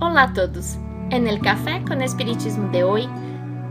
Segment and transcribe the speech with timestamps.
[0.00, 0.76] Hola a todos.
[1.10, 3.08] En el Café con Espiritismo de hoy,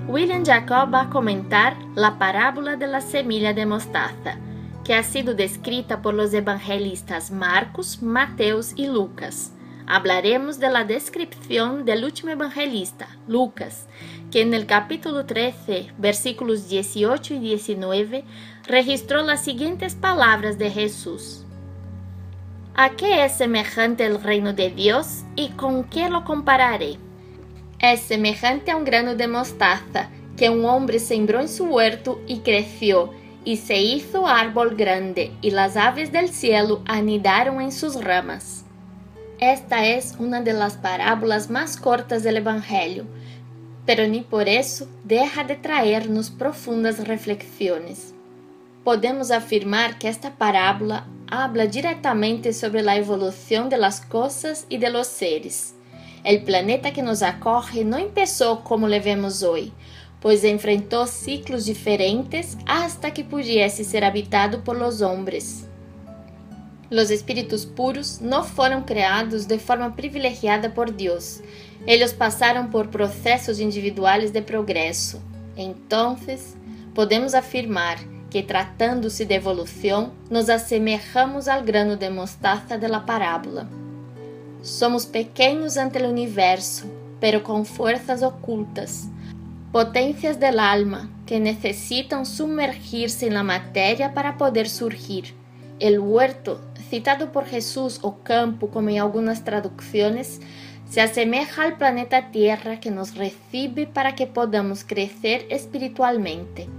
[0.10, 4.38] William Jacob va a comentar la parábola de la semilla de mostaza,
[4.84, 9.54] que ha sido descrita por los evangelistas Marcos, Mateus y Lucas.
[9.86, 13.88] Hablaremos de la descripción del último evangelista, Lucas,
[14.30, 18.26] que en el capítulo 13, versículos 18 y 19,
[18.66, 21.47] registró las siguientes palabras de Jesús.
[22.80, 26.98] ¿A qué es semejante el reino de Dios y con qué lo compararé?
[27.80, 32.42] Es semejante a un grano de mostaza que un hombre sembró en su huerto y
[32.42, 33.10] creció
[33.44, 38.64] y se hizo árbol grande y las aves del cielo anidaron en sus ramas.
[39.40, 43.06] Esta es una de las parábolas más cortas del Evangelio,
[43.88, 48.14] pero ni por eso deja de traernos profundas reflexiones.
[48.84, 54.90] Podemos afirmar que esta parábola habla directamente sobre la evolución de las cosas y de
[54.90, 55.74] los seres.
[56.24, 59.72] El planeta que nos acoge no empezó como le vemos hoy,
[60.20, 65.66] pues enfrentó ciclos diferentes hasta que pudiese ser habitado por los hombres.
[66.90, 71.42] Los espíritus puros no fueron creados de forma privilegiada por Dios.
[71.86, 75.20] Ellos pasaron por procesos individuales de progreso.
[75.58, 76.56] Entonces,
[76.96, 77.98] podemos afirmar
[78.38, 83.68] que tratando-se de evolução, nos assemelhamos ao grano de mostaza de la parábola.
[84.62, 86.86] Somos pequenos ante o universo,
[87.20, 89.10] pero com forças ocultas,
[89.72, 95.34] potências del alma que necessitam sumergir-se na matéria para poder surgir.
[95.80, 96.62] El huerto,
[96.92, 100.40] citado por Jesús o campo, como em algumas traduções,
[100.86, 106.70] se assemelha ao planeta Tierra que nos recibe para que podamos crescer espiritualmente.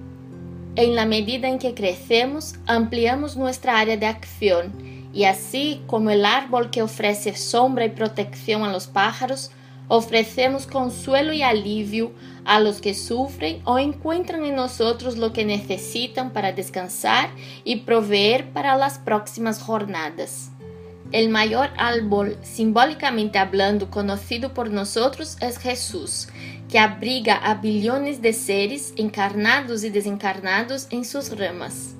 [0.78, 6.24] En la medida en que crecemos, ampliamos nuestra área de acción y así como el
[6.24, 9.50] árbol que ofrece sombra y protección a los pájaros,
[9.88, 12.12] ofrecemos consuelo y alivio
[12.44, 17.28] a los que sufren o encuentran en nosotros lo que necesitan para descansar
[17.64, 20.52] y proveer para las próximas jornadas.
[21.10, 26.28] El mayor árbol, simbólicamente hablando, conocido por nosotros es Jesús,
[26.68, 31.96] que abriga a bilhões de seres encarnados e desencarnados em suas ramas.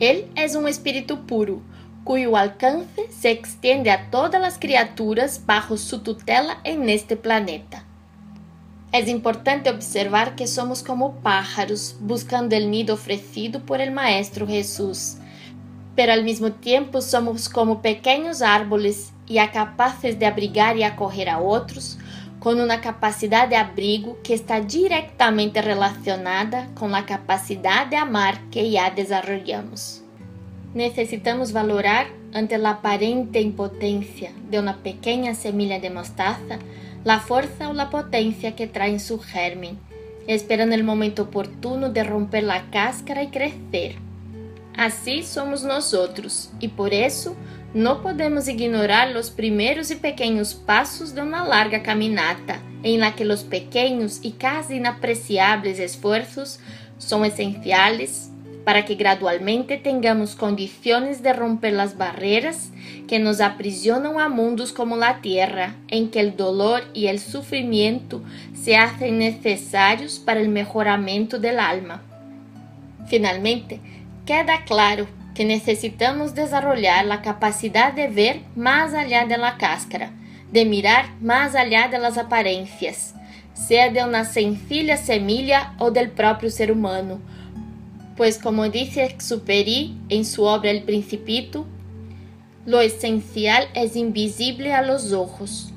[0.00, 1.62] Ele é um espírito puro,
[2.02, 7.84] cuyo alcance se extiende a todas as criaturas bajo sua tutela en este planeta.
[8.90, 15.16] É importante observar que somos como pájaros buscando el nido ofrecido por el Maestro Jesús,
[15.94, 21.38] pero al mismo tiempo somos como pequeños árboles e capazes de abrigar e acorrer a
[21.38, 21.98] outros
[22.42, 28.72] com uma capacidade de abrigo que está diretamente relacionada com a capacidade de amar que
[28.72, 30.02] já desenvolvemos.
[30.74, 36.58] Necessitamos valorar ante a aparente impotência de uma pequena semilha de mostaza
[37.06, 39.78] a força ou a potência que traz em seu germen,
[40.26, 43.96] esperando o momento oportuno de romper a cáscara e crescer.
[44.76, 47.36] Assim somos nós outros, e por isso
[47.74, 53.24] não podemos ignorar os primeiros e pequenos passos de uma larga caminata, em la que
[53.24, 56.58] os pequenos e quase inapreciáveis esforços
[56.98, 58.30] são essenciais
[58.64, 62.70] para que gradualmente tenhamos condições de romper as barreiras
[63.08, 68.22] que nos aprisionam a mundos como a Terra, em que o dolor e o sofrimento
[68.54, 72.02] se hacen necessários para o melhoramento del alma.
[73.08, 73.80] Finalmente,
[74.24, 80.10] queda claro que necesitamos desarrollar a capacidade de ver mais allá de la cáscara,
[80.50, 83.14] de mirar mais allá de las aparências,
[83.54, 87.20] seja de uma sencilla semilla ou del próprio ser humano,
[88.16, 91.66] pois como disse Exuperi em sua obra El Principito,
[92.66, 95.72] lo esencial é invisível a los ojos.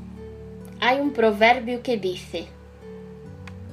[0.80, 2.46] Há um provérbio que diz: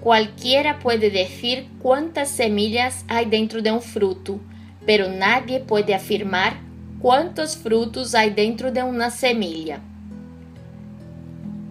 [0.00, 4.40] Cualquiera puede decir cuántas semillas hay dentro de un fruto,
[4.86, 6.56] pero nadie puede afirmar
[7.00, 9.80] cuántos frutos hay dentro de una semilla.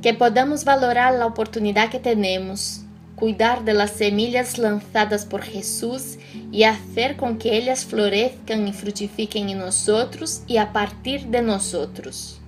[0.01, 2.81] Que podamos valorar a oportunidade que temos,
[3.15, 6.17] cuidar de las semillas lanzadas por Jesús
[6.51, 12.39] e hacer com que ellas florezcan e frutifiquen en nosotros y a partir de nosotros.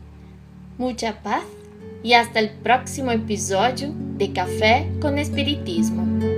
[0.77, 1.43] Mucha paz
[2.03, 6.32] e hasta el próximo episódio de Café com Espiritismo.